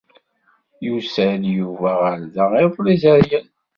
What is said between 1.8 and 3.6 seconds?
ɣer da iḍelli zeryen.